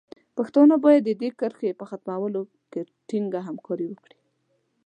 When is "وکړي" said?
3.89-4.19